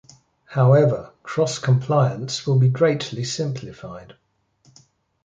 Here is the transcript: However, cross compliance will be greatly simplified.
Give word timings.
However, 0.45 1.11
cross 1.21 1.59
compliance 1.59 2.47
will 2.47 2.57
be 2.57 2.69
greatly 2.69 3.23
simplified. 3.23 4.15